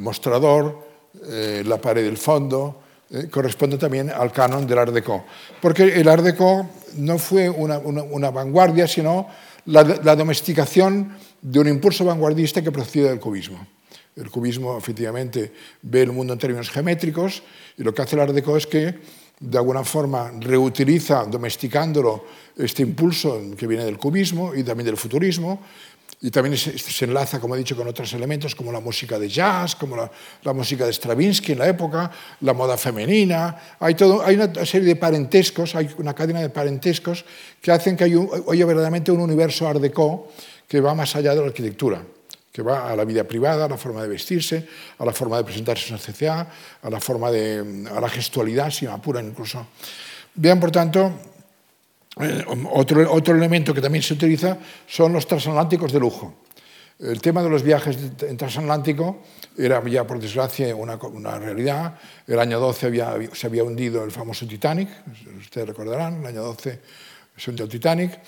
[0.00, 0.86] mostrador,
[1.28, 2.80] eh, la pared del fondo,
[3.10, 5.24] eh, corresponde también al canon del Art Deco.
[5.60, 9.28] Porque el Art Deco no fue una, una, una vanguardia, sino
[9.66, 13.66] la, la, domesticación de un impulso vanguardista que procede del cubismo.
[14.16, 17.42] El cubismo, efectivamente, ve el mundo en términos geométricos
[17.78, 18.98] y lo que hace el Art Deco es que,
[19.42, 22.24] de alguna forma, reutiliza, domesticándolo,
[22.56, 25.60] este impulso que viene del cubismo y también del futurismo,
[26.20, 29.74] y también se, enlaza, como he dicho, con otros elementos como la música de jazz,
[29.74, 32.08] como la, música de Stravinsky en la época,
[32.42, 33.76] la moda femenina.
[33.80, 37.24] Hay, todo, hay una serie de parentescos, hay una cadena de parentescos
[37.60, 40.28] que hacen que haya verdaderamente un universo art déco
[40.68, 42.04] que va más allá de la arquitectura.
[42.52, 45.44] Que va a la vida privada, a la forma de vestirse, a la forma de
[45.44, 46.46] presentarse en sociedad,
[46.82, 49.66] a la forma de, a la gestualidad, si me apuran incluso.
[50.34, 51.12] Vean, por tanto,
[52.20, 56.34] eh, otro, otro elemento que también se utiliza son los transatlánticos de lujo.
[57.00, 59.22] El tema de los viajes en transatlántico
[59.56, 61.98] era ya, por desgracia, una, una realidad.
[62.26, 64.88] El año 12 había, se había hundido el famoso Titanic,
[65.40, 66.80] ustedes recordarán, el año 12
[67.34, 68.20] se hundió el Titanic,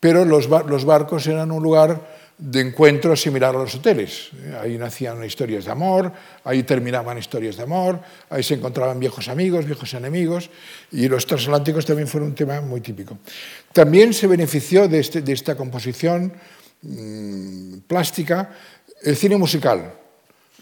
[0.00, 4.30] pero los, los barcos eran un lugar de encuentro similar a los hoteles.
[4.60, 6.10] Ahí nacían historias de amor,
[6.42, 8.00] ahí terminaban historias de amor,
[8.30, 10.48] ahí se encontraban viejos amigos, viejos enemigos,
[10.90, 13.18] y los transatlánticos también fueron un tema muy típico.
[13.72, 16.32] También se benefició de, este, de esta composición
[16.82, 18.50] mmm, plástica
[19.02, 19.92] el cine musical,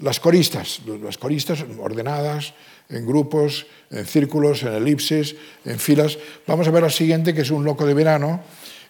[0.00, 2.54] las coristas, las coristas ordenadas
[2.88, 6.18] en grupos, en círculos, en elipses, en filas.
[6.46, 8.42] Vamos a ver la siguiente, que es un loco de verano.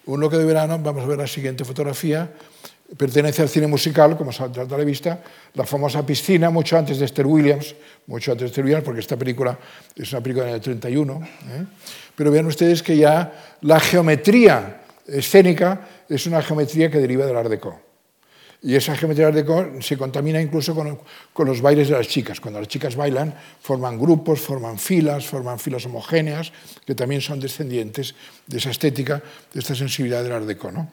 [0.07, 2.33] Un loco de verano, vamos a ver la siguiente fotografía,
[2.97, 5.23] pertenece al cine musical, como se trata a la vista,
[5.55, 7.75] la famosa piscina, mucho antes de Esther Williams,
[8.07, 9.59] mucho antes de Esther Williams, porque esta película
[9.95, 11.21] es una película del 31.
[11.23, 11.65] ¿eh?
[12.17, 17.51] Pero vean ustedes que ya la geometría escénica es una geometría que deriva del Art
[17.51, 17.81] Deco.
[18.61, 20.99] Y esa geometría Art Deco se contamina incluso con,
[21.33, 22.41] con, los bailes de las chicas.
[22.41, 26.53] Cuando las chicas bailan, forman grupos, forman filas, forman filas homogéneas,
[26.85, 28.15] que también son descendientes
[28.47, 29.23] de esa estética,
[29.53, 30.73] de esta sensibilidad del Art Deco.
[30.73, 30.91] ¿no?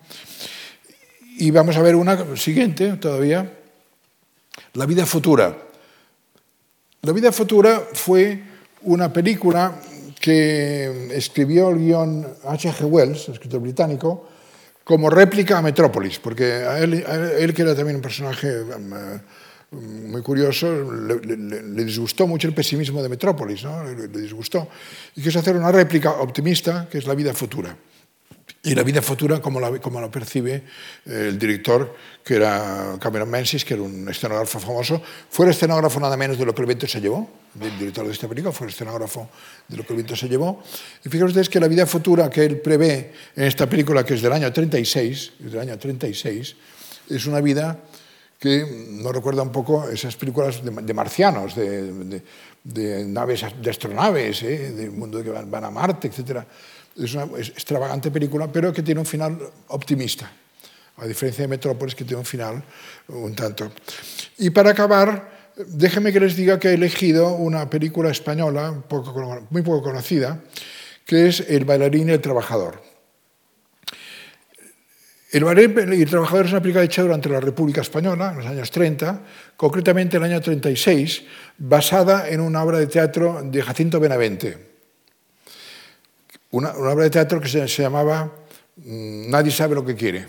[1.38, 3.52] Y vamos a ver una siguiente todavía,
[4.74, 5.54] La vida futura.
[7.02, 8.42] La vida futura fue
[8.84, 9.76] una película
[10.20, 12.86] que escribió el guion H.G.
[12.86, 14.30] Wells, escritor británico,
[14.84, 20.68] como réplica a Metrópolis, porque a él, que era también un personaje um, muy curioso,
[21.20, 23.84] le, disgustó mucho el pesimismo de Metrópolis, ¿no?
[23.84, 24.70] le, le disgustó,
[25.16, 27.76] y quiso hacer una réplica optimista, que es la vida futura
[28.66, 30.64] y la vida futura como la, como percibe
[31.06, 35.02] eh, el director, que era Cameron Menzies, que era un escenógrafo famoso.
[35.30, 37.30] Fue el escenógrafo nada menos de lo que el viento se llevó,
[37.62, 39.30] el director de esta película fue el escenógrafo
[39.68, 40.64] de lo que el viento se llevó.
[41.04, 44.22] Y fíjense ustedes que la vida futura que él prevé en esta película, que es
[44.24, 46.56] del año 36, es del año 36,
[47.12, 47.80] es una vida
[48.40, 52.24] que nos recuerda un poco esas películas de, de marcianos, de, de,
[52.64, 54.72] de, naves, de astronaves, ¿eh?
[54.72, 56.46] del mundo que van, van a Marte, etcétera
[56.98, 60.32] es una extravagante película, pero que tiene un final optimista,
[60.98, 62.64] a diferencia de Metrópolis, que tiene un final
[63.10, 63.72] un tanto.
[64.38, 68.72] Y para acabar, déjenme que les diga que he elegido una película española
[69.50, 70.42] muy poco conocida,
[71.06, 72.82] que es El bailarín y el trabajador.
[75.32, 78.46] El bailarín y el trabajador es una película hecha durante la República Española, en los
[78.46, 79.22] años 30,
[79.58, 81.24] concretamente en el año 36,
[81.58, 84.75] basada en una obra de teatro de Jacinto Benavente
[86.56, 88.32] una, una obra de teatro que se, llamaba
[88.78, 90.26] mm, Nadie sabe lo que quiere.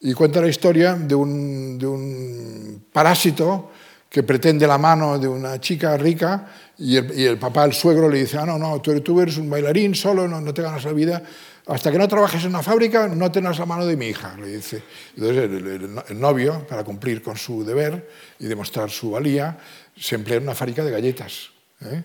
[0.00, 3.70] Y cuenta la historia de un, de un parásito
[4.10, 8.38] que pretende la mano de una chica rica y el, papá, el suegro, le dice,
[8.38, 11.22] ah, no, no, tú, eres un bailarín solo, no, no, te ganas la vida,
[11.66, 14.48] hasta que no trabajes en una fábrica no tengas la mano de mi hija, le
[14.48, 14.82] dice.
[15.16, 19.56] Entonces el novio, para cumplir con su deber y demostrar su valía,
[19.96, 21.50] se emplea en una fábrica de galletas.
[21.82, 22.02] ¿eh?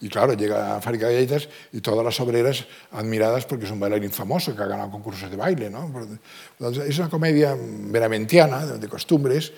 [0.00, 3.80] Y claro, llega a Fábrica de Galletas y todas las obreras admiradas porque es un
[3.80, 5.70] bailarín famoso que ha ganado concursos de baile.
[5.70, 5.90] ¿no?
[6.86, 9.52] Es una comedia veramentiana, de costumbres.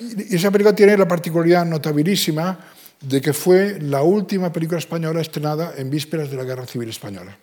[0.00, 2.58] Y esa película tiene la particularidad notabilísima
[3.00, 7.36] de que fue la última película española estrenada en vísperas de la Guerra Civil Española.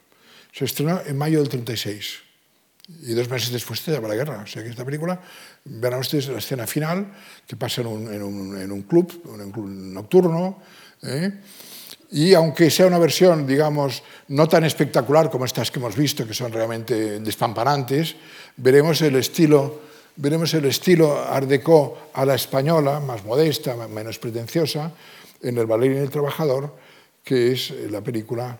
[0.51, 2.25] Se estrenó en mayo del 36
[2.87, 4.41] y dos meses después se llama la guerra.
[4.43, 5.19] O sea que esta película,
[5.65, 7.11] verán ustedes la escena final,
[7.47, 10.61] que pasa en un, en un, en un club, en un club nocturno,
[11.01, 11.31] ¿eh?
[12.11, 16.33] Y aunque sea una versión, digamos, no tan espectacular como estas que hemos visto, que
[16.33, 18.15] son realmente despampanantes,
[18.57, 19.81] veremos el estilo,
[20.15, 24.91] veremos el estilo Art Deco a la española, más modesta, menos pretenciosa,
[25.41, 26.73] en El Bailarín y el Trabajador,
[27.23, 28.57] que es la película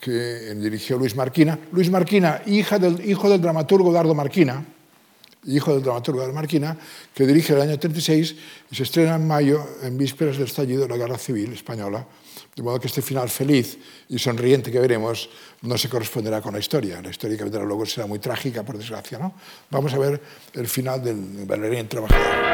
[0.00, 1.58] que dirigió Luis Marquina.
[1.72, 4.64] Luis Marquina, hija del, hijo del dramaturgo Dardo Marquina,
[5.46, 6.76] hijo del dramaturgo Dardo Marquina,
[7.12, 8.36] que dirige el año 36
[8.70, 12.06] y se estrena en mayo, en vísperas del estallido de la Guerra Civil Española,
[12.56, 15.28] de modo que este final feliz y sonriente que veremos
[15.62, 17.02] no se corresponderá con la historia.
[17.02, 19.18] La historia que vendrá luego será muy trágica, por desgracia.
[19.18, 19.34] ¿no?
[19.70, 20.20] Vamos a ver
[20.52, 22.44] el final del bailarín trabajador.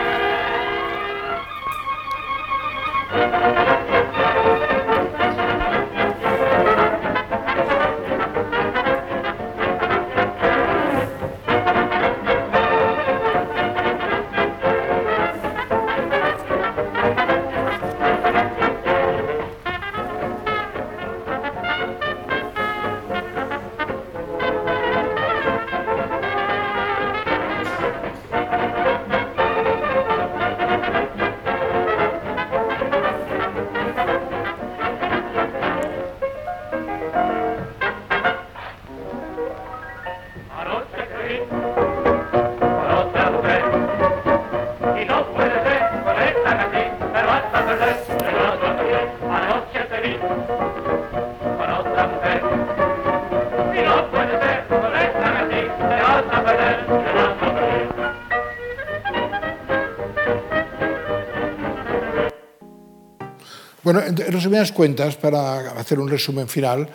[64.31, 66.89] En resumidas cuentas, para hacer un resumen final,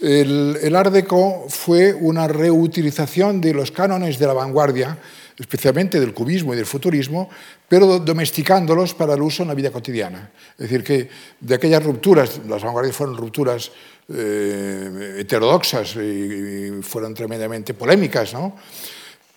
[0.00, 4.98] el, el Art Deco fue una reutilización de los cánones de la vanguardia,
[5.38, 7.30] especialmente del cubismo y del futurismo,
[7.68, 10.32] pero domesticándolos para el uso en la vida cotidiana.
[10.58, 11.08] Es decir, que
[11.38, 13.70] de aquellas rupturas, las vanguardias fueron rupturas
[14.12, 18.56] eh, heterodoxas y, y, fueron tremendamente polémicas, ¿no?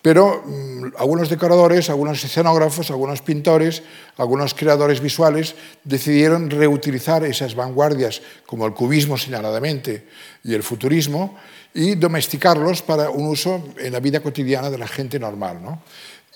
[0.06, 3.82] Pero mmm, algunos decoradores, algunos escenógrafos, algunos pintores,
[4.18, 10.06] algunos creadores visuales decidieron reutilizar esas vanguardias, como el cubismo señaladamente
[10.44, 11.34] y el futurismo,
[11.74, 15.58] y domesticarlos para un uso en la vida cotidiana de la gente normal.
[15.60, 15.82] ¿no?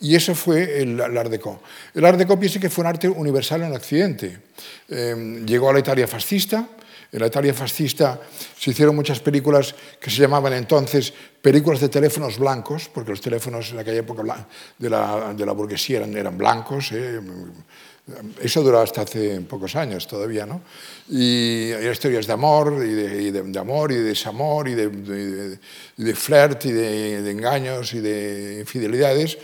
[0.00, 1.60] Y eso fue el, el, Art Deco.
[1.94, 4.36] El Art Deco piensa que fue un arte universal en Occidente.
[4.88, 6.66] Eh, llegó a la Italia fascista,
[7.12, 8.20] en la Italia fascista
[8.58, 13.72] se hicieron muchas películas que se llamaban entonces películas de teléfonos blancos, porque los teléfonos
[13.72, 14.22] en aquella época
[14.78, 16.92] de la, de la burguesía eran, eran blancos.
[16.92, 17.20] ¿eh?
[18.40, 20.62] Eso duró hasta hace pocos años todavía, ¿no?
[21.08, 24.74] Y hay historias de amor, y de, y de, de amor, y de desamor, y
[24.74, 25.58] de, de,
[25.96, 29.38] de flirt, y de, engaños, y de infidelidades.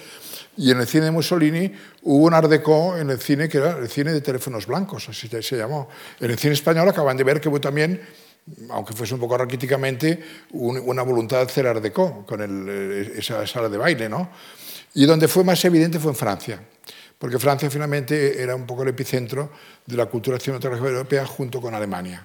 [0.56, 1.72] Y en el cine de Mussolini
[2.06, 5.28] hubo un art déco en el cine que era el cine de teléfonos blancos, así
[5.28, 5.88] se llamó.
[6.20, 8.00] En el cine español acaban de ver que hubo también,
[8.70, 13.12] aunque fuese un poco raquíticamente, un, una voluntad de hacer art déco con el, eh,
[13.16, 14.30] esa sala de baile, ¿no?
[14.94, 16.60] Y donde fue más evidente fue en Francia,
[17.18, 19.50] porque Francia finalmente era un poco el epicentro
[19.84, 22.24] de la cultura cinematográfica europea junto con Alemania.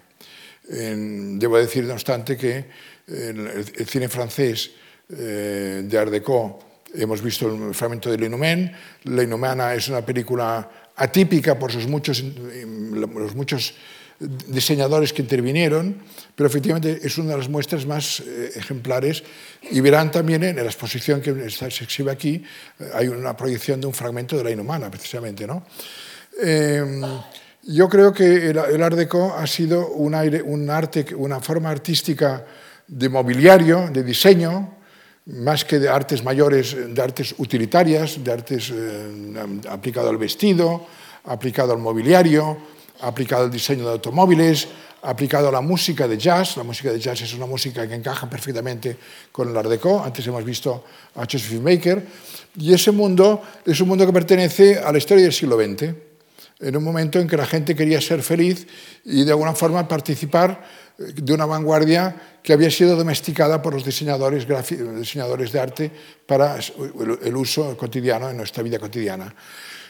[0.69, 2.65] En, debo decir, no obstante, que
[3.07, 4.71] el, el cine francés
[5.09, 8.71] eh, de art déco Hemos visto el fragmento de L'Inhumain.
[9.05, 13.73] La Inhumana es una película atípica por sus muchos, los muchos
[14.47, 15.97] diseñadores que intervinieron,
[16.35, 19.23] pero efectivamente es una de las muestras más eh, ejemplares
[19.71, 22.43] y verán también en la exposición que se exhibe aquí,
[22.79, 25.47] eh, hay una proyección de un fragmento de la Inhumana, precisamente.
[25.47, 25.65] ¿no?
[26.39, 27.01] Eh,
[27.63, 32.45] yo creo que el Art Deco ha sido un, aire, un arte, una forma artística
[32.87, 34.80] de mobiliario, de diseño,
[35.25, 40.85] más que de artes mayores, de artes utilitarias, de artes eh, aplicado al vestido,
[41.25, 42.57] aplicado al mobiliario,
[43.01, 44.67] aplicado al diseño de automóviles,
[45.03, 46.57] aplicado a la música de jazz.
[46.57, 48.97] La música de jazz es una música que encaja perfectamente
[49.31, 50.01] con el Art Deco.
[50.03, 50.83] Antes hemos visto
[51.15, 52.05] a Josephine Baker.
[52.57, 56.10] Y ese mundo es un mundo que pertenece a la historia del siglo XX,
[56.61, 58.67] en un momento en que la gente quería ser feliz
[59.03, 60.63] y de alguna forma participar
[60.97, 64.45] de una vanguardia que había sido domesticada por los diseñadores,
[64.97, 65.91] diseñadores de arte
[66.25, 69.33] para el uso cotidiano en nuestra vida cotidiana.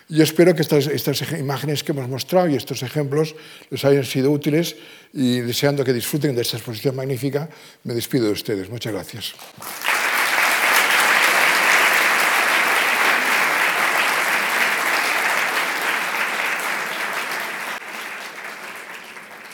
[0.08, 3.34] Yo espero que estas, estas imágenes que hemos mostrado y estos ejemplos
[3.70, 4.76] les hayan sido útiles
[5.14, 7.50] y deseando que disfruten de esta exposición magnífica,
[7.84, 8.70] me despido de ustedes.
[8.70, 9.34] Muchas gracias.